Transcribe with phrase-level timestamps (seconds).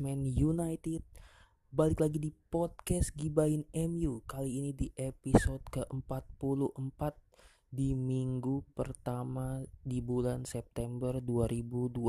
[0.00, 1.02] Man United.
[1.68, 7.00] Balik lagi di podcast Gibain MU Kali ini di episode ke-44
[7.68, 12.08] Di minggu pertama di bulan September 2020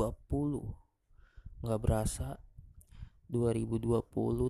[1.60, 2.40] Nggak berasa
[3.28, 4.00] 2020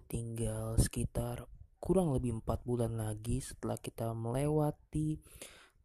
[0.07, 1.51] tinggal sekitar
[1.83, 5.19] kurang lebih 4 bulan lagi Setelah kita melewati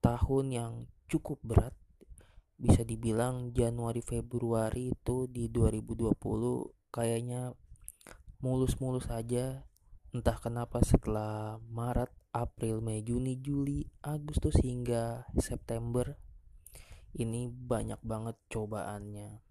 [0.06, 0.74] tahun yang
[1.10, 1.74] cukup berat.
[2.62, 7.52] Bisa dibilang Januari Februari itu di 2020 kayaknya
[8.40, 9.68] mulus-mulus aja.
[10.16, 16.16] Entah kenapa setelah Maret, April, Mei, Juni, Juli, Agustus hingga September
[17.20, 19.44] ini banyak banget cobaannya.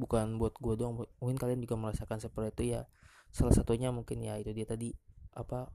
[0.00, 2.82] Bukan buat gue doang mungkin kalian juga merasakan seperti itu ya.
[3.28, 4.96] Salah satunya mungkin ya itu dia tadi
[5.36, 5.68] apa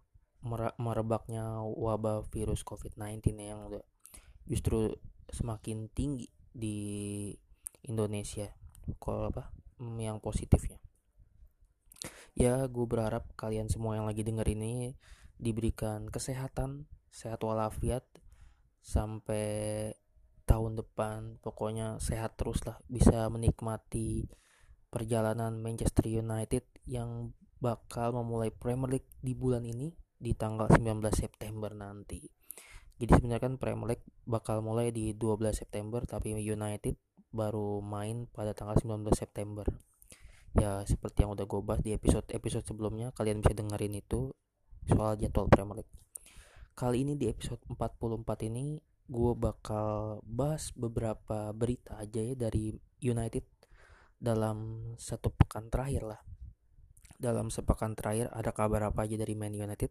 [0.78, 3.86] merebaknya wabah virus COVID-19 yang udah
[4.46, 4.94] justru
[5.30, 6.78] semakin tinggi di
[7.86, 8.50] Indonesia.
[9.02, 10.80] Kalau apa hmm, yang positifnya.
[12.36, 15.00] Ya gue berharap kalian semua yang lagi denger ini
[15.40, 18.04] diberikan kesehatan sehat walafiat
[18.84, 19.92] sampai
[20.44, 24.30] tahun depan pokoknya sehat terus lah bisa menikmati
[24.92, 31.74] perjalanan Manchester United yang bakal memulai Premier League di bulan ini di tanggal 19 September
[31.74, 32.24] nanti.
[32.96, 36.96] Jadi sebenarnya kan Premier League bakal mulai di 12 September tapi United
[37.36, 39.68] baru main pada tanggal 19 September.
[40.56, 44.32] Ya seperti yang udah gue bahas di episode-episode sebelumnya kalian bisa dengerin itu
[44.88, 45.96] soal jadwal Premier League
[46.76, 48.76] kali ini di episode 44 ini
[49.08, 53.48] gue bakal bahas beberapa berita aja ya dari United
[54.20, 56.22] dalam satu pekan terakhir lah.
[57.16, 59.88] Dalam sepekan terakhir ada kabar apa aja dari Man United?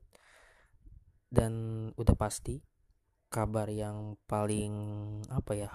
[1.24, 1.52] Dan
[1.96, 2.60] udah pasti
[3.32, 4.74] kabar yang paling
[5.32, 5.72] apa ya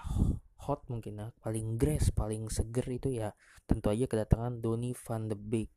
[0.70, 3.34] hot mungkin ya paling grace paling seger itu ya
[3.66, 5.70] tentu aja kedatangan Donny van de Beek.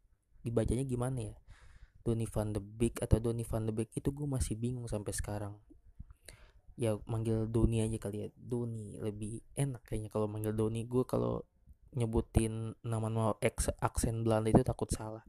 [0.46, 1.36] Dibacanya gimana ya?
[2.06, 5.58] Donny van de Beek atau Donny van de Beek itu gue masih bingung sampai sekarang.
[6.78, 11.42] Ya manggil Doni aja kali ya Doni lebih enak kayaknya kalau manggil Doni gue kalau
[11.94, 13.38] nyebutin nama-nama
[13.82, 15.26] aksen Belanda itu takut salah.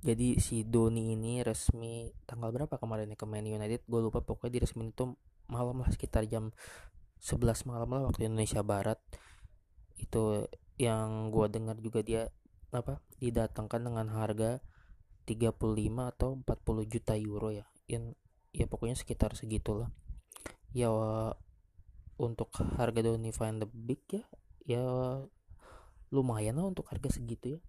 [0.00, 3.84] Jadi si Doni ini resmi tanggal berapa kemarin ya ke Man United?
[3.84, 5.12] Gue lupa pokoknya di resmi itu
[5.50, 6.54] malam lah sekitar jam
[7.20, 8.96] 11 malam lah waktu Indonesia Barat.
[10.00, 10.48] Itu
[10.80, 12.32] yang gue dengar juga dia
[12.72, 14.64] apa didatangkan dengan harga
[15.28, 15.52] 35
[16.16, 17.68] atau 40 juta euro ya.
[17.84, 18.16] Yang
[18.56, 19.92] ya pokoknya sekitar segitulah.
[20.72, 20.88] Ya
[22.16, 24.24] untuk harga Doni Van de Beek ya
[24.64, 24.84] ya
[26.12, 27.60] lumayan lah untuk harga segitu ya.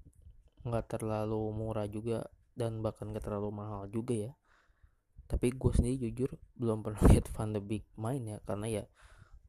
[0.64, 2.24] Nggak terlalu murah juga
[2.56, 4.32] dan bahkan nggak terlalu mahal juga ya.
[5.28, 8.84] Tapi gue sendiri jujur belum pernah lihat Van de Beek main ya karena ya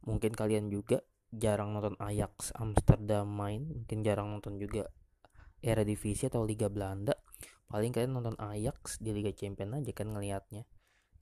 [0.06, 1.02] mungkin kalian juga
[1.32, 3.64] jarang nonton Ajax Amsterdam main.
[3.66, 4.90] Mungkin jarang nonton juga
[5.62, 7.16] era divisi atau Liga Belanda.
[7.70, 10.68] Paling kalian nonton Ajax di Liga Champions aja kan ngelihatnya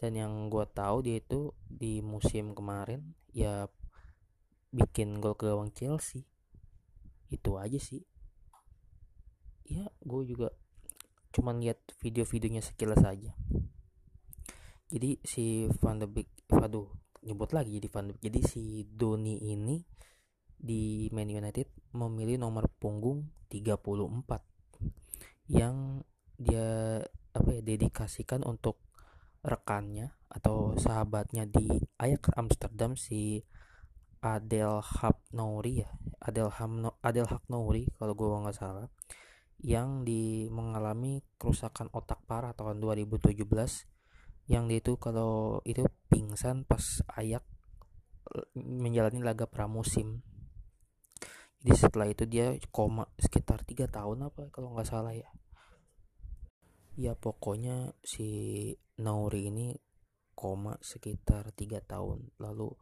[0.00, 3.69] dan yang gue tahu dia itu di musim kemarin ya
[4.72, 6.26] bikin gol ke gawang Chelsea.
[7.30, 8.02] Itu aja sih.
[9.70, 10.50] Ya gue juga
[11.30, 13.30] cuman lihat video-videonya sekilas saja
[14.90, 16.90] jadi si Van de Beek aduh
[17.25, 19.84] nyebut lagi jadi Van Beek jadi si Doni ini
[20.60, 24.00] di Man United memilih nomor punggung 34
[25.50, 26.04] yang
[26.41, 27.00] dia
[27.36, 28.81] apa ya dedikasikan untuk
[29.41, 33.41] rekannya atau sahabatnya di Ajax Amsterdam si
[34.20, 35.88] Adel Hapnouri ya.
[36.20, 38.88] Adel Hamno Adel Haknouri kalau gue nggak salah
[39.60, 43.37] yang di mengalami kerusakan otak parah tahun 2017
[44.50, 46.82] yang dia itu kalau itu pingsan pas
[47.14, 47.47] ayak
[48.58, 50.26] menjalani laga pramusim.
[51.62, 55.31] Jadi setelah itu dia koma sekitar tiga tahun apa kalau nggak salah ya.
[56.99, 58.26] Ya pokoknya si
[58.99, 59.79] Nauri ini
[60.35, 62.35] koma sekitar tiga tahun.
[62.43, 62.75] Lalu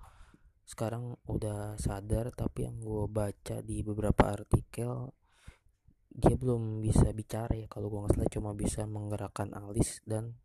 [0.64, 5.12] sekarang udah sadar tapi yang gue baca di beberapa artikel
[6.12, 10.37] dia belum bisa bicara ya kalau gue nggak salah cuma bisa menggerakkan alis dan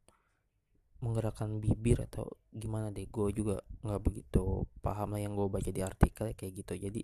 [1.04, 5.84] menggerakkan bibir atau gimana deh gue juga nggak begitu paham lah yang gue baca di
[5.84, 6.74] artikel kayak gitu.
[6.80, 7.04] Jadi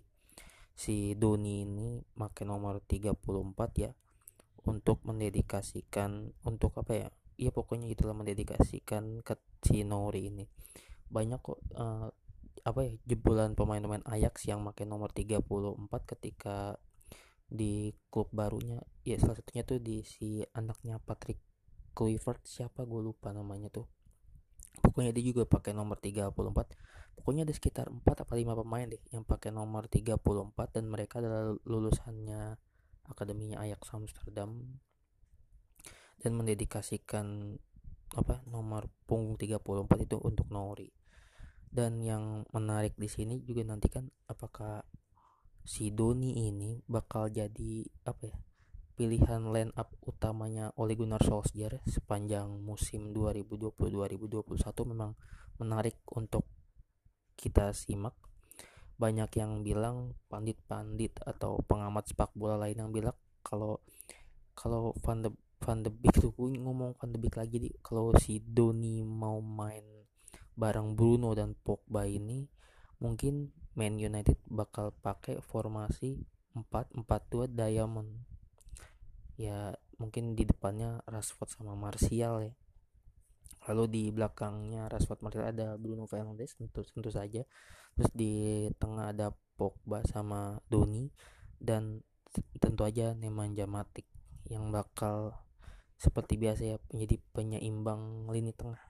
[0.72, 3.92] si Doni ini pakai nomor 34 ya
[4.64, 7.08] untuk mendedikasikan untuk apa ya
[7.40, 10.44] ya pokoknya itulah mendedikasikan ke si Nori ini.
[11.08, 12.08] Banyak kok uh,
[12.60, 15.44] apa ya jebolan pemain-pemain Ajax yang pakai nomor 34
[16.16, 16.76] ketika
[17.48, 18.84] di klub barunya.
[19.04, 21.40] Ya salah satunya tuh di si anaknya Patrick
[21.92, 23.86] Kluivert siapa gue lupa namanya tuh.
[24.80, 26.32] Pokoknya dia juga pakai nomor 34
[27.20, 30.16] pokoknya ada sekitar 4 atau 5 pemain deh yang pakai nomor 34
[30.72, 32.56] dan mereka adalah lulusannya
[33.12, 34.80] akademinya Ajax Amsterdam.
[36.20, 37.56] Dan mendedikasikan
[38.16, 40.88] apa nomor punggung 34 itu untuk Nori.
[41.70, 44.82] Dan yang menarik di sini juga nanti kan apakah
[45.62, 48.36] si Doni ini bakal jadi apa ya
[49.00, 54.60] pilihan line up utamanya Ole Gunnar Solskjaer sepanjang musim 2020-2021
[54.92, 55.16] memang
[55.56, 56.44] menarik untuk
[57.32, 58.12] kita simak.
[59.00, 63.80] Banyak yang bilang pandit-pandit atau pengamat sepak bola lain yang bilang kalau
[64.52, 65.32] kalau Van de
[65.64, 70.04] Van de Beek tuh ngomong Van de Beek lagi di kalau si Doni mau main
[70.52, 72.44] bareng Bruno dan Pogba ini
[73.00, 76.20] mungkin Man United bakal pakai formasi
[76.52, 78.29] 4-4-2 Diamond
[79.40, 82.52] ya mungkin di depannya Rashford sama Martial ya.
[83.72, 87.48] Lalu di belakangnya Rashford Martial ada Bruno Fernandes tentu tentu saja.
[87.96, 88.32] Terus di
[88.76, 91.08] tengah ada Pogba sama Doni
[91.56, 92.04] dan
[92.60, 94.04] tentu aja Nemanja Matic
[94.48, 95.32] yang bakal
[96.00, 98.80] seperti biasa ya menjadi penyeimbang lini tengah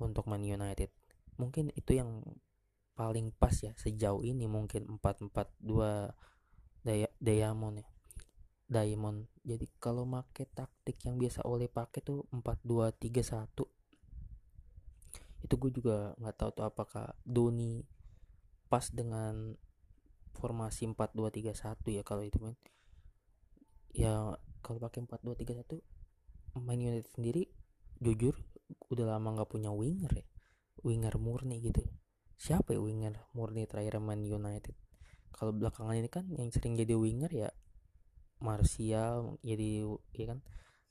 [0.00, 0.92] untuk Man United.
[1.40, 2.24] Mungkin itu yang
[2.96, 6.12] paling pas ya sejauh ini mungkin 4-4-2
[7.20, 7.88] Diamond ya
[8.68, 13.48] Diamond jadi kalau make taktik yang biasa oleh pakai tuh 4-2-3-1
[15.48, 17.80] itu gue juga nggak tahu tuh apakah Doni
[18.68, 19.54] pas dengan
[20.36, 22.54] formasi 4-2-3-1 ya kalau itu men.
[23.94, 25.82] Ya kalau pakai 4-2-3-1
[26.58, 27.46] main United sendiri
[28.02, 28.34] jujur
[28.90, 30.26] udah lama nggak punya winger ya.
[30.82, 31.82] Winger murni gitu.
[32.38, 34.74] Siapa ya winger murni terakhir main United?
[35.34, 37.50] Kalau belakangan ini kan yang sering jadi winger ya
[38.38, 40.40] Martial jadi ya kan?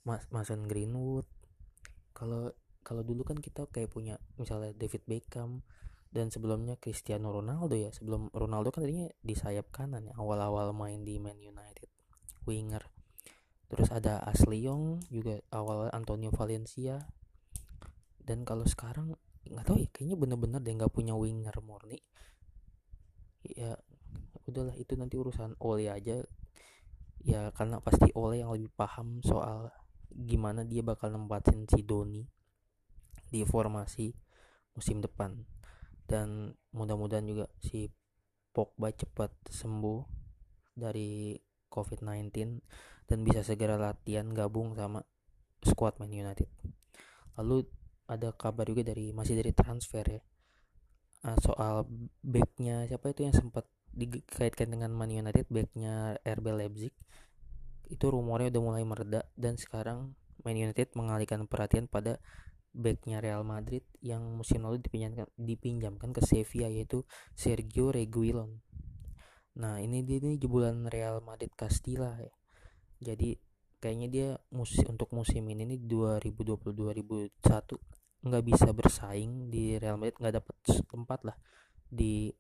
[0.08, 1.28] Mas Mason Greenwood.
[2.16, 2.52] Kalau
[2.82, 5.68] kalau dulu kan kita kayak punya misalnya David Beckham
[6.08, 7.92] dan sebelumnya Cristiano Ronaldo ya.
[7.92, 11.92] Sebelum Ronaldo kan tadinya di sayap kanan ya awal-awal main di Man United.
[12.48, 12.88] Winger.
[13.68, 17.04] Terus ada Ashley Young juga awal Antonio Valencia.
[18.24, 19.16] Dan kalau sekarang
[19.48, 22.00] nggak tahu ya kayaknya bener-bener dia nggak punya winger murni.
[23.44, 23.76] Ya
[24.48, 26.24] udahlah itu nanti urusan Ole aja
[27.28, 29.68] ya karena pasti Ole yang lebih paham soal
[30.08, 32.24] gimana dia bakal nempatin si Doni
[33.28, 34.16] di formasi
[34.72, 35.36] musim depan
[36.08, 37.92] dan mudah-mudahan juga si
[38.56, 40.02] Pogba cepat sembuh
[40.72, 41.36] dari
[41.68, 42.32] COVID-19
[43.12, 45.04] dan bisa segera latihan gabung sama
[45.62, 46.48] squad Man United.
[47.36, 47.68] Lalu
[48.08, 50.22] ada kabar juga dari masih dari transfer ya
[51.28, 51.84] uh, soal
[52.24, 56.94] backnya siapa itu yang sempat dikaitkan dengan Man United backnya RB Leipzig
[57.88, 60.14] itu rumornya udah mulai mereda dan sekarang
[60.46, 62.22] Man United mengalihkan perhatian pada
[62.76, 67.02] backnya Real Madrid yang musim lalu dipinjamkan, dipinjamkan ke Sevilla yaitu
[67.34, 68.62] Sergio Reguilon.
[69.58, 72.32] Nah ini dia ini jebolan Real Madrid Castilla ya
[73.02, 73.38] jadi
[73.78, 77.38] kayaknya dia musim untuk musim ini nih 2020 2021
[78.26, 80.56] nggak bisa bersaing di Real Madrid nggak dapat
[80.90, 81.38] tempat lah
[81.88, 82.34] di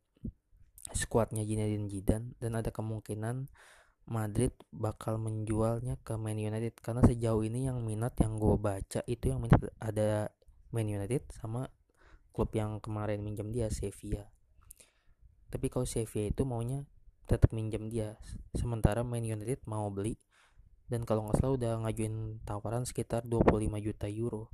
[0.91, 3.45] skuadnya Zinedine Zidane dan ada kemungkinan
[4.07, 6.79] Madrid bakal menjualnya ke Man United.
[6.79, 10.31] Karena sejauh ini yang minat yang gue baca itu yang minat ada
[10.71, 11.67] Man United sama
[12.31, 14.29] klub yang kemarin minjem dia Sevilla.
[15.51, 16.87] Tapi kalau Sevilla itu maunya
[17.27, 18.15] tetap minjem dia.
[18.55, 20.15] Sementara Man United mau beli
[20.87, 24.47] dan kalau nggak salah udah ngajuin tawaran sekitar 25 juta euro.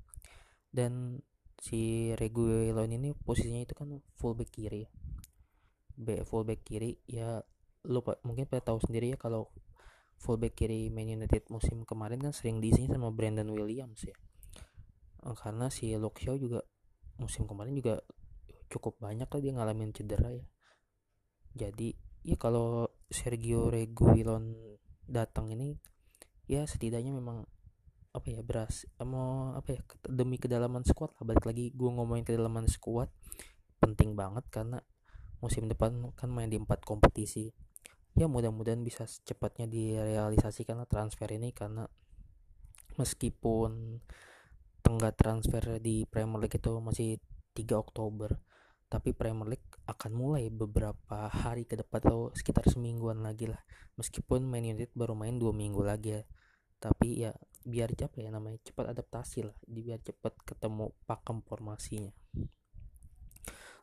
[0.74, 1.22] Dan
[1.62, 4.89] si Reguilon ini posisinya itu kan fullback kiri.
[5.93, 7.45] B fullback kiri ya
[7.84, 9.52] lu mungkin pada tahu sendiri ya kalau
[10.24, 14.16] fullback kiri Man United musim kemarin kan sering diisinya sama Brandon Williams ya.
[15.24, 16.63] Eh, karena si Luke Shaw juga
[17.20, 18.00] musim kemarin juga
[18.72, 20.46] cukup banyak lah dia ngalamin cedera ya.
[21.54, 24.56] Jadi ya kalau Sergio Reguilon
[25.04, 25.75] datang ini
[26.48, 27.44] ya setidaknya memang
[28.13, 31.36] apa ya beras mau apa ya demi kedalaman squad lah.
[31.36, 33.12] Balik lagi gue ngomongin kedalaman squad
[33.84, 34.80] penting banget karena
[35.44, 37.52] musim depan kan main di empat kompetisi
[38.13, 41.89] ya mudah-mudahan bisa secepatnya direalisasikan transfer ini karena
[42.98, 44.01] meskipun
[44.86, 47.17] tenggat transfer di Premier League itu masih
[47.58, 48.38] 3 Oktober
[48.93, 53.58] tapi Premier League akan mulai beberapa hari ke depan atau sekitar semingguan lagi lah.
[53.98, 56.22] Meskipun Man United baru main dua minggu lagi ya
[56.77, 62.13] tapi ya biar apa ya namanya cepat adaptasi lah biar cepat ketemu pakem formasinya.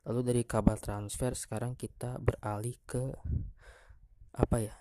[0.07, 3.11] Lalu dari kabar transfer sekarang kita beralih ke
[4.41, 4.75] apa ya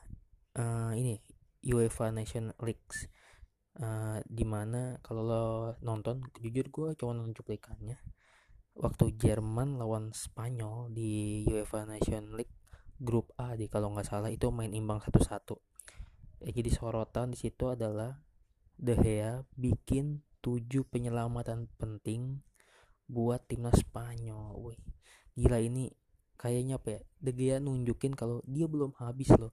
[0.57, 1.19] uh, ini
[1.67, 2.87] UEFA Nation League
[3.83, 5.45] uh, di mana kalau lo
[5.83, 7.99] nonton jujur gue cuma nonton cuplikannya
[8.79, 12.55] waktu Jerman lawan Spanyol di UEFA Nation League
[12.99, 15.59] grup A di kalau nggak salah itu main imbang satu-satu
[16.39, 18.15] ya jadi sorotan di situ adalah
[18.79, 22.39] De Gea bikin tujuh penyelamatan penting
[23.11, 24.55] buat timnas Spanyol.
[24.55, 24.79] Wih,
[25.35, 25.91] gila ini
[26.39, 27.01] kayaknya apa ya?
[27.19, 29.51] De Gea nunjukin kalau dia belum habis loh.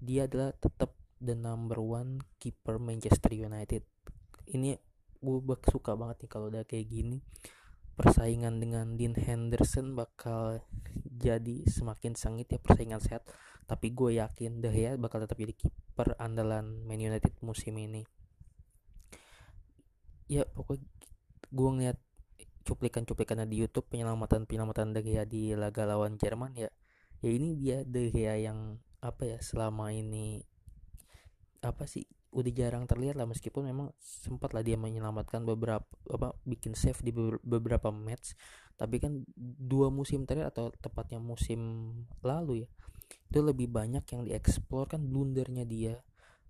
[0.00, 3.84] Dia adalah tetap the number one keeper Manchester United.
[4.48, 4.72] Ini
[5.20, 7.20] gue suka banget nih kalau udah kayak gini.
[7.94, 10.64] Persaingan dengan Dean Henderson bakal
[11.04, 13.28] jadi semakin sengit ya persaingan sehat.
[13.68, 18.02] Tapi gue yakin De Gea bakal tetap jadi kiper andalan Man United musim ini
[20.28, 20.84] ya pokoknya
[21.54, 21.98] gue ngeliat
[22.64, 26.70] cuplikan-cuplikannya di YouTube penyelamatan penyelamatan De Gea di laga lawan Jerman ya.
[27.20, 30.40] Ya ini dia De Gea yang apa ya selama ini
[31.60, 36.74] apa sih udah jarang terlihat lah meskipun memang sempat lah dia menyelamatkan beberapa apa bikin
[36.74, 37.12] save di
[37.44, 38.34] beberapa match.
[38.74, 41.92] Tapi kan dua musim terakhir atau tepatnya musim
[42.26, 42.68] lalu ya
[43.30, 45.94] itu lebih banyak yang dieksplor kan blundernya dia.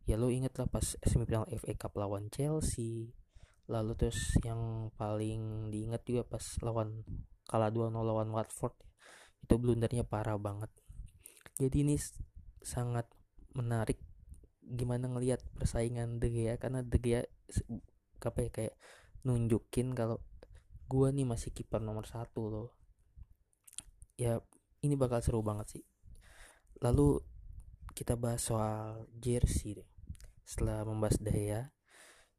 [0.04, 3.12] Ya lo inget lah pas semifinal FA Cup lawan Chelsea
[3.64, 7.00] lalu terus yang paling diingat juga pas lawan
[7.48, 8.76] kalah 2-0 lawan Watford
[9.44, 10.72] itu blundernya parah banget.
[11.60, 11.96] Jadi ini
[12.64, 13.08] sangat
[13.52, 14.00] menarik
[14.64, 17.22] gimana ngelihat persaingan De Gea karena De Gea
[18.24, 18.74] apa ya kayak
[19.28, 20.24] nunjukin kalau
[20.88, 22.68] gua nih masih kiper nomor satu loh.
[24.16, 24.40] Ya
[24.80, 25.84] ini bakal seru banget sih.
[26.80, 27.20] Lalu
[27.92, 29.88] kita bahas soal jersey deh.
[30.44, 31.62] Setelah membahas De Gea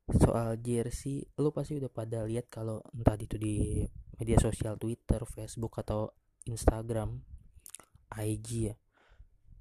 [0.05, 3.81] soal jersey lu pasti udah pada lihat kalau entah itu di
[4.21, 6.13] media sosial Twitter, Facebook atau
[6.45, 7.19] Instagram,
[8.13, 8.75] IG ya.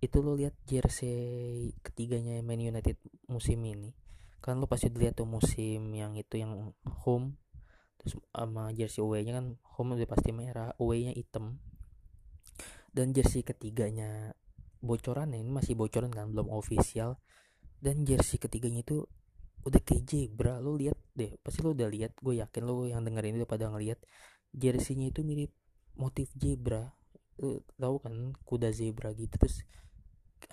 [0.04, 3.00] Itu lo lihat jersey ketiganya Man United
[3.32, 3.96] musim ini.
[4.44, 7.40] Kan lo pasti lihat tuh musim yang itu yang home
[7.96, 11.56] terus sama jersey away-nya kan home udah pasti merah, away-nya hitam.
[12.92, 14.36] Dan jersey ketiganya
[14.84, 17.16] bocoran ini masih bocoran kan belum official
[17.80, 19.08] dan jersey ketiganya itu
[19.64, 23.40] udah kayak zebra lo lihat deh pasti lo udah lihat gue yakin lo yang dengerin
[23.40, 23.96] itu pada ngeliat
[24.54, 25.50] jersey-nya itu mirip
[25.98, 26.94] motif zebra.
[27.42, 28.14] Lo tahu kan
[28.46, 29.66] kuda zebra gitu terus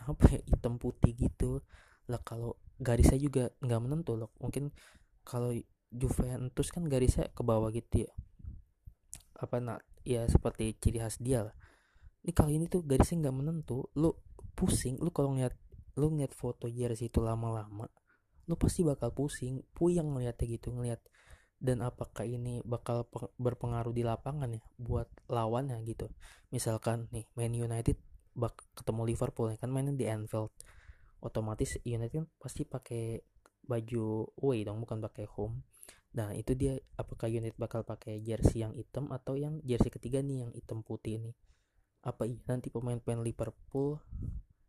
[0.01, 1.61] apa ya hitam putih gitu.
[2.09, 4.33] Lah kalau garisnya juga nggak menentu loh.
[4.41, 4.73] Mungkin
[5.21, 5.53] kalau
[5.91, 8.11] Juventus kan garisnya ke bawah gitu ya.
[9.37, 11.55] Apa nak ya seperti ciri khas dia lah.
[12.25, 13.85] Ini kali ini tuh garisnya nggak menentu.
[13.93, 14.25] Lo
[14.57, 15.53] pusing lo kalau ngeliat
[15.99, 17.85] lo ngeliat foto jersey itu lama-lama
[18.51, 20.99] lu pasti bakal pusing puyeng ngeliatnya gitu ngeliat
[21.61, 23.07] dan apakah ini bakal
[23.39, 26.09] berpengaruh di lapangan ya buat lawannya gitu.
[26.49, 27.95] Misalkan nih Man United
[28.35, 30.51] bak ketemu Liverpool ya kan mainnya di Anfield.
[31.21, 33.21] Otomatis United kan pasti pakai
[33.61, 35.61] baju away dong bukan pakai home.
[36.17, 40.43] Nah itu dia apakah United bakal pakai jersey yang hitam atau yang jersey ketiga nih
[40.43, 41.31] yang hitam putih ini?
[42.01, 44.01] Apa iya nanti pemain-pemain Liverpool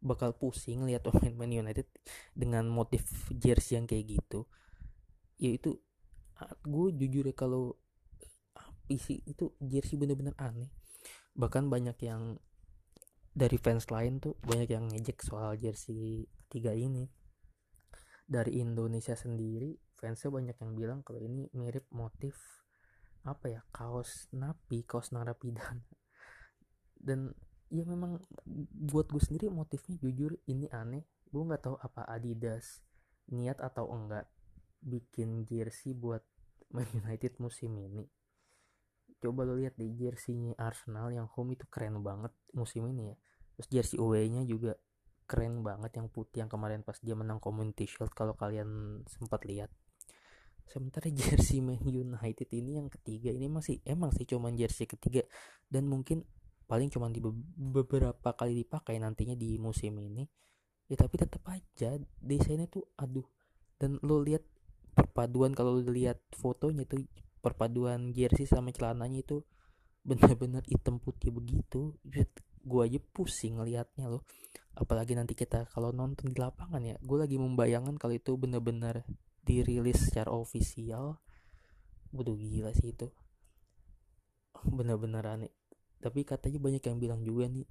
[0.02, 1.86] bakal pusing lihat pemain Man United
[2.34, 4.50] dengan motif jersey yang kayak gitu
[5.38, 5.78] ya itu
[6.66, 7.78] gue jujur ya kalau
[8.86, 10.70] PC itu jersey bener-bener aneh.
[11.32, 12.36] Bahkan banyak yang
[13.32, 17.08] dari fans lain tuh banyak yang ngejek soal jersey tiga ini.
[18.26, 22.34] Dari Indonesia sendiri fansnya banyak yang bilang kalau ini mirip motif
[23.22, 25.88] apa ya kaos napi kaos narapidana.
[27.02, 27.34] Dan
[27.72, 28.20] ya memang
[28.76, 31.08] buat gue sendiri motifnya jujur ini aneh.
[31.32, 32.84] Gue nggak tahu apa Adidas
[33.32, 34.28] niat atau enggak
[34.84, 36.20] bikin jersey buat
[36.68, 38.04] Man United musim ini.
[39.22, 43.16] Coba lo lihat di jerseynya Arsenal yang home itu keren banget musim ini ya.
[43.56, 44.76] Terus jersey away-nya juga
[45.24, 49.72] keren banget yang putih yang kemarin pas dia menang Community Shield kalau kalian sempat lihat.
[50.68, 55.24] Sementara jersey Man United ini yang ketiga ini masih emang sih cuman jersey ketiga.
[55.70, 56.26] Dan mungkin
[56.72, 60.24] paling cuma di beberapa kali dipakai nantinya di musim ini
[60.88, 63.24] ya tapi tetap aja desainnya tuh aduh.
[63.80, 64.44] Dan lo lihat
[64.92, 67.04] perpaduan kalau lo lihat fotonya tuh
[67.44, 69.44] perpaduan jersey sama celananya itu
[70.04, 71.96] benar-benar hitam putih begitu.
[72.62, 74.22] Gue aja pusing ngelihatnya loh.
[74.76, 79.04] Apalagi nanti kita kalau nonton di lapangan ya gue lagi membayangkan kalau itu benar-benar
[79.42, 81.20] dirilis secara ofisial.
[82.12, 83.08] Waduh gila sih itu.
[84.62, 85.52] Bener-bener aneh
[86.02, 87.64] tapi katanya banyak yang bilang juga nih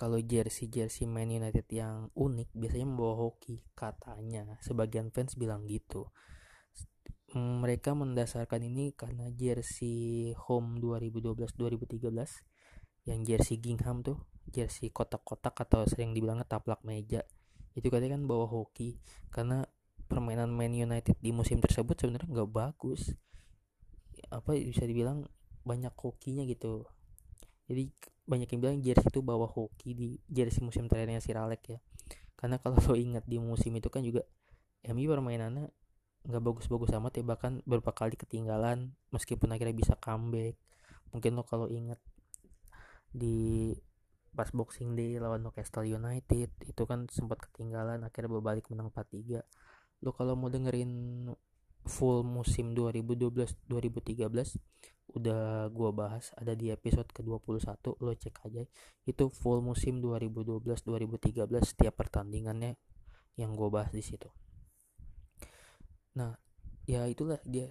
[0.00, 3.60] kalau jersey jersey Man United yang unik biasanya membawa hoki.
[3.76, 6.08] Katanya sebagian fans bilang gitu.
[7.36, 12.00] Mereka mendasarkan ini karena jersey home 2012-2013
[13.12, 17.28] yang jersey Gingham tuh jersey kotak-kotak atau sering dibilang taplak meja.
[17.76, 18.96] Itu katanya kan bawa hoki
[19.28, 19.68] karena
[20.08, 23.12] permainan Man United di musim tersebut sebenarnya nggak bagus.
[24.32, 25.28] Apa bisa dibilang
[25.70, 26.82] banyak hokinya gitu.
[27.70, 27.94] Jadi
[28.26, 31.78] banyak yang bilang jersey itu bawa hoki di jersey musim terakhirnya si Ralek ya.
[32.34, 34.26] Karena kalau lo ingat di musim itu kan juga
[34.90, 35.70] MU permainannya
[36.20, 40.58] nggak bagus-bagus amat ya bahkan beberapa kali ketinggalan meskipun akhirnya bisa comeback.
[41.14, 42.02] Mungkin lo kalau ingat
[43.14, 43.70] di
[44.30, 49.42] pas Boxing Day lawan Newcastle United itu kan sempat ketinggalan akhirnya berbalik menang 4-3
[50.06, 51.26] lo kalau mau dengerin
[51.82, 54.30] full musim 2012 2013
[55.14, 58.62] udah gua bahas ada di episode ke-21 lo cek aja.
[59.06, 62.78] Itu full musim 2012 2013 setiap pertandingannya
[63.36, 64.30] yang gua bahas di situ.
[66.18, 66.34] Nah
[66.86, 67.70] ya itulah dia.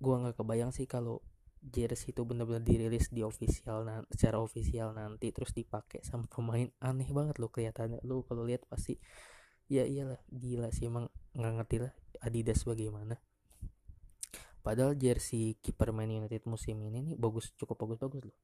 [0.00, 1.24] Gua nggak kebayang sih kalau
[1.64, 6.68] jersey itu benar-benar dirilis di official secara official nanti terus dipakai sama pemain.
[6.84, 8.04] Aneh banget lo kelihatannya.
[8.04, 9.00] Lo kalau lihat pasti
[9.68, 13.16] ya iyalah gila sih emang nggak ngerti lah Adidas bagaimana
[14.64, 18.38] padahal jersey kiper Man United musim ini nih bagus cukup bagus-bagus loh.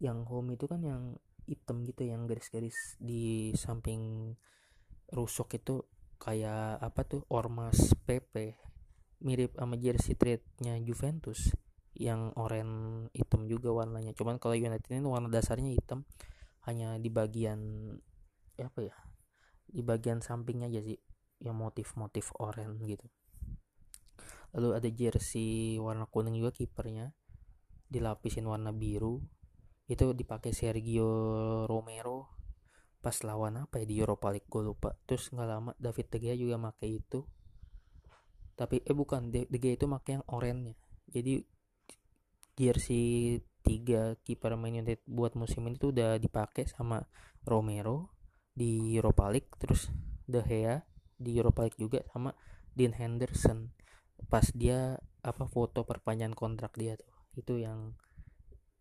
[0.00, 4.32] Yang home itu kan yang hitam gitu yang garis-garis di samping
[5.12, 5.84] rusuk itu
[6.16, 7.28] kayak apa tuh?
[7.28, 8.56] Ormas PP
[9.20, 11.52] mirip sama jersey trade-nya Juventus
[11.92, 14.16] yang oranye hitam juga warnanya.
[14.16, 16.08] Cuman kalau United ini warna dasarnya hitam
[16.64, 17.60] hanya di bagian
[18.56, 18.96] apa ya?
[19.68, 20.96] Di bagian sampingnya aja sih
[21.44, 23.04] yang motif-motif oranye gitu
[24.54, 27.10] lalu ada jersey warna kuning juga kipernya.
[27.90, 29.18] Dilapisin warna biru.
[29.90, 31.10] Itu dipakai Sergio
[31.66, 32.30] Romero.
[33.02, 34.94] Pas lawan apa ya di Europa League gue lupa.
[35.04, 37.20] Terus nggak lama David De Gea juga pakai itu.
[38.54, 40.78] Tapi eh bukan De, Gea itu pakai yang oranye.
[41.10, 41.42] Jadi
[42.54, 47.02] jersey tiga kiper Man United buat musim ini tuh udah dipakai sama
[47.42, 48.14] Romero
[48.54, 49.50] di Europa League.
[49.58, 49.90] Terus
[50.24, 50.78] De Gea
[51.18, 52.30] di Europa League juga sama
[52.72, 53.83] Dean Henderson
[54.28, 57.10] pas dia apa foto perpanjangan kontrak dia tuh.
[57.34, 57.96] Itu yang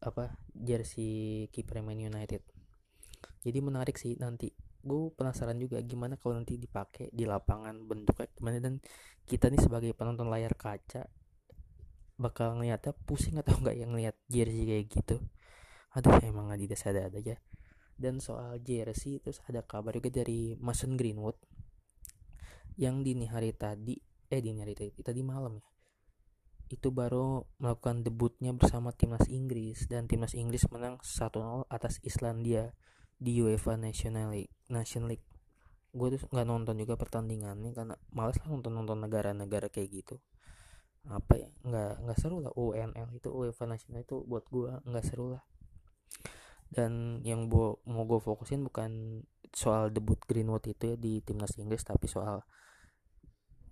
[0.03, 2.43] apa jersey kiper Man United.
[3.43, 4.51] Jadi menarik sih nanti
[4.83, 8.57] gue penasaran juga gimana kalau nanti dipakai di lapangan bentuknya gimana.
[8.59, 8.83] Dan
[9.23, 11.07] kita nih sebagai penonton layar kaca
[12.19, 15.17] bakal ngeliatnya pusing atau enggak yang ngeliat jersey kayak gitu?
[15.95, 17.39] Aduh emang Adidas ada ada aja.
[17.93, 21.37] Dan soal jersey terus ada kabar juga dari Mason Greenwood
[22.73, 25.65] yang dini hari tadi eh dini hari tadi tadi malam ya.
[26.73, 32.73] Itu baru melakukan debutnya bersama timnas Inggris dan timnas Inggris menang 1-0 atas Islandia
[33.21, 35.21] di UEFA National League Nation League.
[35.93, 40.17] Gue tuh nggak nonton juga pertandingannya karena males lah nonton nonton negara-negara kayak gitu.
[41.05, 42.49] Apa ya nggak nggak seru lah.
[42.57, 45.45] UNL itu UEFA Nasional itu buat gue nggak seru lah.
[46.73, 47.45] Dan yang
[47.85, 49.21] mau gue fokusin bukan
[49.53, 52.41] soal debut Greenwood itu ya di timnas Inggris tapi soal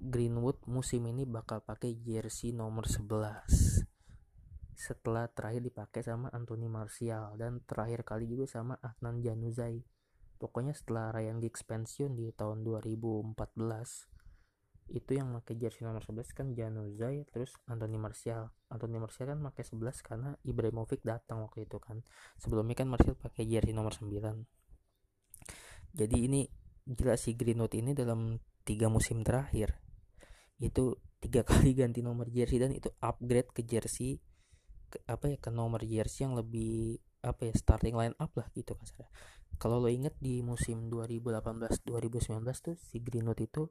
[0.01, 3.85] Greenwood musim ini bakal pakai jersey nomor 11
[4.73, 9.77] setelah terakhir dipakai sama Anthony Martial dan terakhir kali juga sama Adnan Januzaj.
[10.41, 13.37] Pokoknya setelah Ryan Giggs pensiun di tahun 2014
[14.91, 18.49] itu yang pakai jersey nomor 11 kan Januzaj terus Anthony Martial.
[18.73, 22.01] Anthony Martial kan pakai 11 karena Ibrahimovic datang waktu itu kan.
[22.41, 24.61] Sebelumnya kan Martial pakai jersey nomor 9
[25.91, 26.47] jadi ini
[26.87, 29.75] gila si Greenwood ini dalam tiga musim terakhir
[30.61, 34.21] itu tiga kali ganti nomor jersey dan itu upgrade ke jersey
[34.87, 38.73] ke, apa ya ke nomor jersey yang lebih apa ya starting line up lah gitu
[38.73, 39.09] kasarnya
[39.61, 43.69] kalau lo inget di musim 2018 2019 tuh si Greenwood itu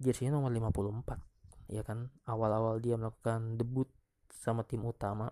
[0.00, 1.36] jersey nomor 54
[1.70, 2.10] ya kan?
[2.26, 3.90] Awal-awal dia melakukan debut
[4.30, 5.30] sama tim utama.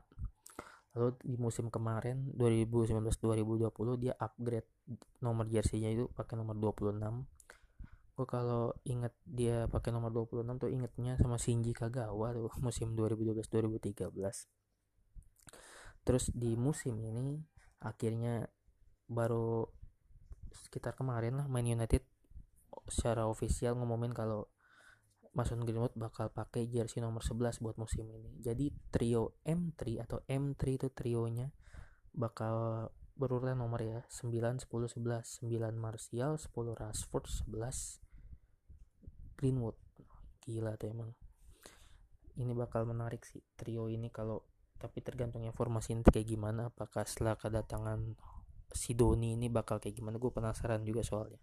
[0.95, 4.71] Lalu di musim kemarin 2019-2020 dia upgrade
[5.19, 7.03] nomor jersey-nya itu pakai nomor 26
[8.15, 14.15] gue kalau inget dia pakai nomor 26 tuh ingetnya sama Shinji Kagawa tuh musim 2012-2013
[16.05, 17.43] terus di musim ini
[17.83, 18.47] akhirnya
[19.11, 19.67] baru
[20.55, 22.07] sekitar kemarin lah Man United
[22.87, 24.47] secara ofisial ngumumin kalau
[25.35, 28.39] Mason Greenwood bakal pakai jersey nomor 11 buat musim ini.
[28.39, 31.51] Jadi trio M3 atau M3 itu trionya
[32.15, 32.87] bakal
[33.19, 38.04] berurutan nomor ya 9 10 11 9 Martial 10 Rashford 11
[39.37, 39.77] Greenwood.
[40.45, 41.11] Gila tuh emang.
[42.35, 44.43] Ini bakal menarik sih trio ini kalau
[44.75, 48.19] tapi tergantung informasi nanti kayak gimana apakah setelah kedatangan
[48.75, 50.19] si Doni ini bakal kayak gimana?
[50.19, 51.39] Gue penasaran juga soalnya.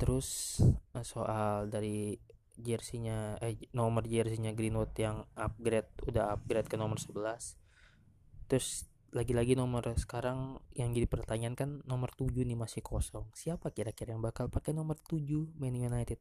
[0.00, 0.60] Terus
[0.96, 2.16] eh, soal dari
[2.56, 7.12] jersinya eh nomor jersinya Greenwood yang upgrade udah upgrade ke nomor 11
[8.48, 13.30] terus lagi-lagi nomor sekarang yang jadi pertanyaan kan nomor 7 nih masih kosong.
[13.36, 16.18] Siapa kira-kira yang bakal pakai nomor 7 Man United?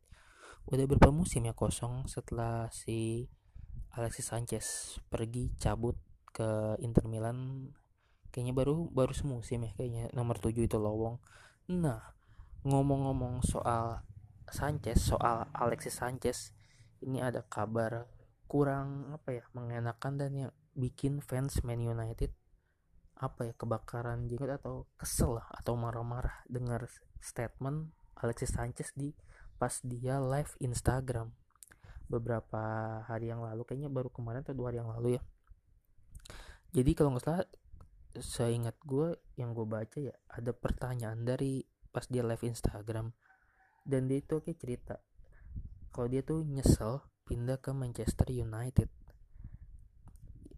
[0.69, 3.29] Udah berapa musim ya kosong setelah si
[3.95, 4.65] Alexis Sanchez
[5.09, 5.97] pergi cabut
[6.29, 7.69] ke Inter Milan?
[8.29, 11.17] Kayaknya baru baru semusim ya kayaknya nomor 7 itu lowong.
[11.73, 12.13] Nah
[12.65, 14.01] ngomong-ngomong soal
[14.49, 16.53] Sanchez soal Alexis Sanchez
[17.01, 18.09] ini ada kabar
[18.45, 22.33] kurang apa ya mengenakan dan yang bikin fans Man United
[23.15, 26.87] apa ya kebakaran juga atau kesel lah atau marah-marah dengar
[27.23, 29.15] statement Alexis Sanchez di
[29.55, 31.31] pas dia live Instagram.
[32.05, 32.61] Beberapa
[33.07, 35.21] hari yang lalu kayaknya baru kemarin atau dua hari yang lalu ya.
[36.75, 37.47] Jadi kalau nggak salah
[38.15, 43.15] saya ingat gue yang gue baca ya ada pertanyaan dari pas dia live Instagram.
[43.85, 44.99] Dan dia itu oke cerita
[45.95, 48.91] kalau dia tuh nyesel pindah ke Manchester United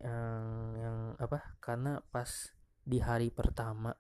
[0.02, 0.46] yang
[0.78, 2.54] yang apa karena pas
[2.88, 3.96] di hari pertama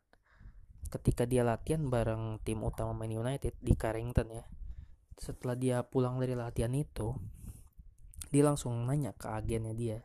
[0.87, 4.45] ketika dia latihan bareng tim utama Man United di Carrington ya
[5.17, 7.17] setelah dia pulang dari latihan itu
[8.29, 9.97] dia langsung nanya ke agennya dia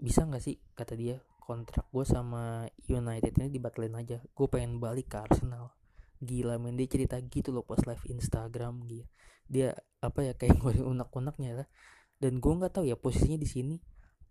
[0.00, 4.22] bisa nggak sih kata dia kontrak gue sama United ini dibatalin aja.
[4.32, 5.74] Gue pengen balik ke Arsenal.
[6.22, 9.04] Gila men dia cerita gitu loh pas live Instagram dia
[9.50, 11.68] dia apa ya kayak gue unek-uneknya lah
[12.22, 13.76] dan gue nggak tahu ya posisinya di sini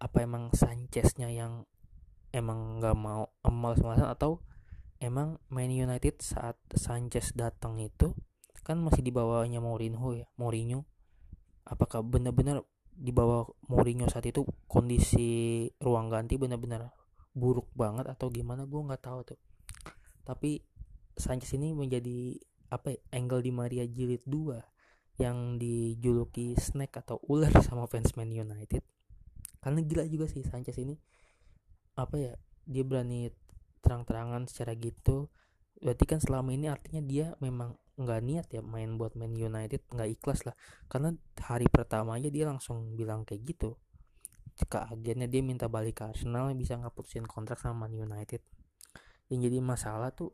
[0.01, 1.69] apa emang Sancheznya yang
[2.33, 4.41] emang nggak mau malas-malasan atau
[4.97, 8.17] emang Man United saat Sanchez datang itu
[8.65, 10.89] kan masih di bawahnya Mourinho ya Mourinho?
[11.69, 12.65] Apakah benar-benar
[12.97, 16.89] di bawah Mourinho saat itu kondisi ruang ganti benar-benar
[17.37, 18.65] buruk banget atau gimana?
[18.65, 19.39] Gue nggak tahu tuh.
[20.25, 20.61] Tapi
[21.13, 22.41] Sanchez ini menjadi
[22.73, 28.33] apa ya, angle di Maria jilid 2 yang dijuluki snack atau ular sama fans Man
[28.33, 28.81] United
[29.61, 30.97] karena gila juga sih Sanchez ini.
[31.95, 32.33] Apa ya
[32.65, 33.29] dia berani
[33.85, 35.29] terang-terangan secara gitu.
[35.77, 40.09] Berarti kan selama ini artinya dia memang nggak niat ya main buat Man United nggak
[40.17, 40.57] ikhlas lah.
[40.89, 41.13] Karena
[41.45, 43.77] hari pertama aja dia langsung bilang kayak gitu.
[44.57, 48.41] Jika agennya dia minta balik ke Arsenal bisa ngapusin kontrak sama Man United.
[49.29, 50.33] Yang jadi masalah tuh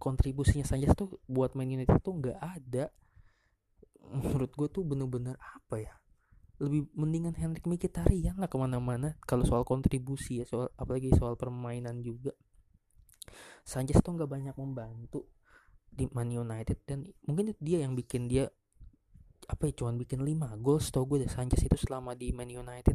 [0.00, 2.94] kontribusinya Sanchez tuh buat Man United tuh nggak ada.
[4.10, 5.99] Menurut gue tuh bener-bener apa ya
[6.60, 9.16] lebih mendingan Henrik Mkhitaryan lah ke mana-mana.
[9.24, 12.36] Kalau soal kontribusi ya soal apalagi soal permainan juga.
[13.64, 15.24] Sanchez tuh nggak banyak membantu
[15.90, 18.46] di Man United dan mungkin dia yang bikin dia
[19.50, 22.94] apa ya cuman bikin 5 gol tau gue deh Sanchez itu selama di Man United.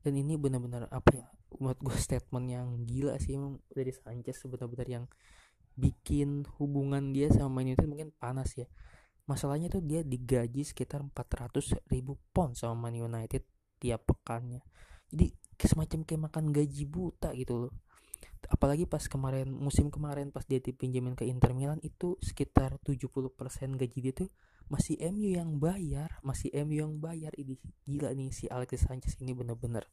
[0.00, 4.88] Dan ini benar-benar apa ya buat gue statement yang gila sih emang dari Sanchez benar-benar
[4.88, 5.04] yang
[5.78, 8.66] bikin hubungan dia sama Man United mungkin panas ya
[9.28, 13.44] masalahnya tuh dia digaji sekitar 400 ribu pound sama Man United
[13.78, 14.64] tiap pekannya.
[15.12, 17.72] Jadi semacam kayak makan gaji buta gitu loh.
[18.48, 23.34] Apalagi pas kemarin musim kemarin pas dia dipinjemin ke Inter Milan itu sekitar 70%
[23.76, 24.30] gaji dia tuh
[24.68, 27.34] masih MU yang bayar masih MU yang bayar.
[27.36, 29.84] Ini gila nih si Alexis Sanchez ini bener-bener.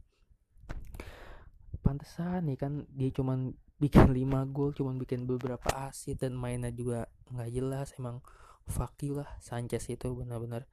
[1.83, 7.11] Pantesan nih kan dia cuman bikin 5 gol cuman bikin beberapa asis dan mainnya juga
[7.33, 7.91] nggak jelas.
[7.99, 8.23] Emang
[8.65, 10.65] fuck lah Sanchez itu benar-benar.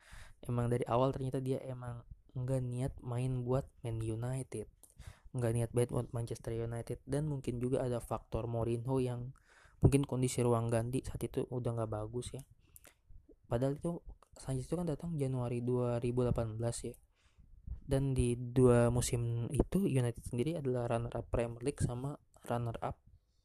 [0.43, 2.03] Emang dari awal ternyata dia emang
[2.35, 4.67] nggak niat main buat Man United.
[5.33, 6.99] Nggak niat banget buat Manchester United.
[7.05, 9.33] Dan mungkin juga ada faktor Mourinho yang
[9.85, 12.43] mungkin kondisi ruang ganti saat itu udah nggak bagus ya.
[13.47, 14.01] Padahal itu
[14.37, 16.97] Sanchez itu kan datang Januari 2018 ya.
[17.83, 22.17] Dan di dua musim itu United sendiri adalah runner up Premier League sama
[22.49, 22.97] runner up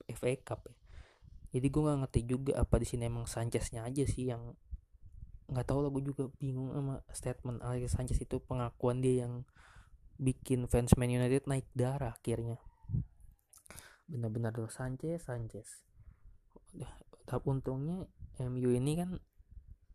[0.08, 0.87] FA Cup ya
[1.52, 4.56] jadi gue nggak ngerti juga apa di sini emang Sancheznya aja sih yang
[5.48, 9.48] nggak tahu lah gue juga bingung sama statement Alex Sanchez itu pengakuan dia yang
[10.20, 12.60] bikin fans Man United naik darah akhirnya.
[14.12, 15.88] Benar-benar tuh Sanchez Sanchez.
[17.24, 18.04] Tapi untungnya
[18.44, 19.16] MU ini kan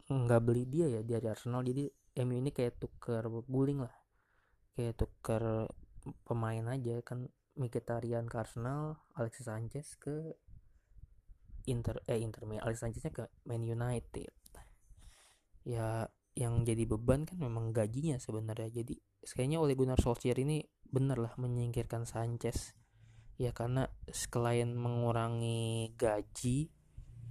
[0.09, 1.89] nggak beli dia ya dari Arsenal jadi
[2.25, 3.95] MU ini kayak tuker guling lah.
[4.73, 5.69] Kayak tuker
[6.25, 10.33] pemain aja kan Mkhitaryan ke Arsenal Alexis Sanchez ke
[11.67, 14.33] Inter eh Inter Milan Alex Sancheznya ke Man United.
[15.63, 18.83] Ya yang jadi beban kan memang gajinya sebenarnya.
[18.83, 22.75] Jadi kayaknya oleh Gunnar Solskjaer ini bener lah menyingkirkan Sanchez.
[23.37, 26.71] Ya karena sekalian mengurangi gaji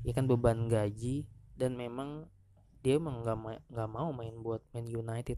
[0.02, 2.26] ya kan beban gaji dan memang
[2.82, 5.38] dia emang nggak ma nggak mau main buat Man United.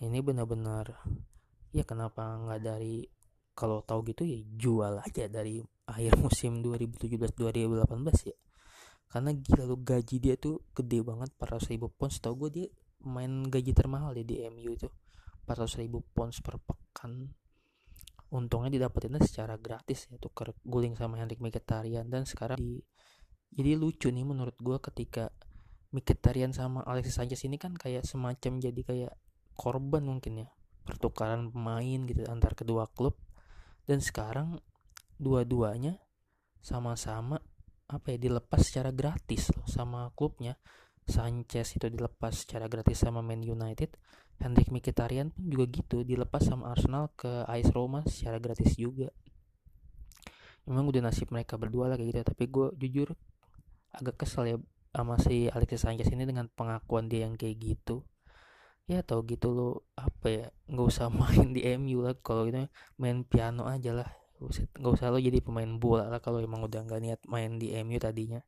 [0.00, 0.96] Ini benar-benar
[1.76, 3.04] ya kenapa nggak dari
[3.52, 8.36] kalau tahu gitu ya jual aja dari akhir musim 2017-2018 ya.
[9.10, 12.66] Karena gila lu gaji dia tuh gede banget 400 ribu pounds tau gue dia
[13.02, 14.86] main gaji termahal ya di MU itu
[15.50, 17.26] 400 ribu pounds per pekan.
[18.30, 22.06] Untungnya didapetinnya secara gratis ya tuker guling sama Henrik Mkhitaryan.
[22.06, 22.78] Dan sekarang di
[23.50, 25.34] jadi lucu nih menurut gue ketika
[25.90, 29.12] Mkhitaryan sama Alexis Sanchez ini kan kayak semacam jadi kayak
[29.58, 30.48] korban mungkin ya.
[30.86, 33.18] Pertukaran pemain gitu antar kedua klub.
[33.90, 34.62] Dan sekarang
[35.20, 36.00] dua-duanya
[36.64, 37.44] sama-sama
[37.90, 40.56] apa ya dilepas secara gratis loh sama klubnya.
[41.10, 43.98] Sanchez itu dilepas secara gratis sama Man United
[44.40, 49.12] Hendrik Mkhitaryan pun juga gitu dilepas sama Arsenal ke AS Roma secara gratis juga.
[50.64, 53.08] Memang udah nasib mereka berdua lah kayak gitu tapi gue jujur
[53.92, 54.56] agak kesel ya
[54.94, 58.06] sama si Alexis Sanchez ini dengan pengakuan dia yang kayak gitu.
[58.88, 62.64] Ya tau gitu lo apa ya nggak usah main di MU lah kalau gitu
[62.96, 67.00] main piano aja lah nggak usah lo jadi pemain bola lah kalau emang udah nggak
[67.00, 68.40] niat main di MU tadinya.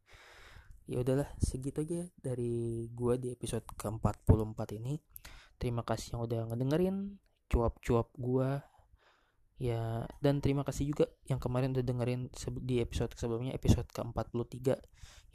[0.88, 4.98] Ya udahlah segitu aja dari gua di episode ke-44 ini.
[5.60, 6.96] Terima kasih yang udah ngedengerin
[7.52, 8.64] cuap-cuap gua.
[9.60, 12.32] Ya dan terima kasih juga yang kemarin udah dengerin
[12.64, 14.58] di episode sebelumnya episode ke-43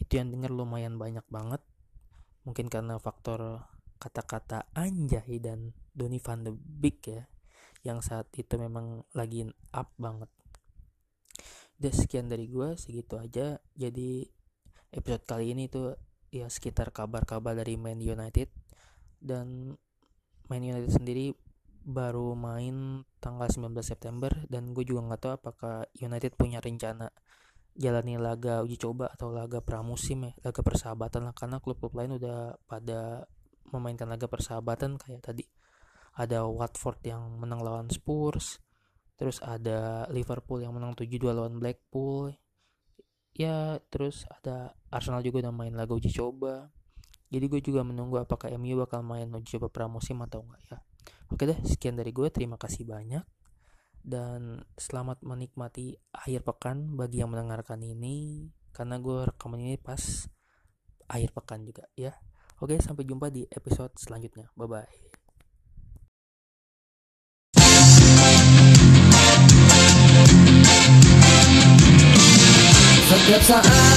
[0.03, 1.61] itu yang denger lumayan banyak banget.
[2.43, 3.63] Mungkin karena faktor
[3.97, 7.25] kata-kata anjay dan Donny van de Beek ya
[7.85, 10.27] yang saat itu memang lagi up banget
[11.77, 13.61] udah sekian dari gue segitu aja.
[13.77, 14.25] Jadi
[14.89, 15.93] episode kali ini tuh
[16.33, 18.49] ya sekitar kabar-kabar dari Man United.
[19.17, 19.77] Dan
[20.49, 21.33] Man United sendiri
[21.87, 27.07] baru main tanggal 19 September dan gue juga nggak tahu apakah United punya rencana
[27.77, 31.33] jalani laga uji coba atau laga pramusim ya laga persahabatan lah.
[31.37, 33.29] Karena klub-klub lain udah pada
[33.69, 35.45] memainkan laga persahabatan kayak tadi.
[36.17, 38.57] Ada Watford yang menang lawan Spurs
[39.17, 42.37] terus ada Liverpool yang menang 7-2 lawan Blackpool
[43.33, 46.69] ya terus ada Arsenal juga udah main laga uji coba
[47.27, 50.77] jadi gue juga menunggu apakah MU bakal main uji coba pramusim atau enggak ya
[51.27, 52.27] Oke deh, sekian dari gue.
[52.31, 53.23] Terima kasih banyak.
[53.99, 58.47] Dan selamat menikmati akhir pekan bagi yang mendengarkan ini.
[58.71, 59.99] Karena gue rekaman ini pas
[61.11, 62.15] akhir pekan juga ya.
[62.63, 64.49] Oke, sampai jumpa di episode selanjutnya.
[64.55, 65.06] Bye-bye.
[73.27, 73.96] Setiap saat bayang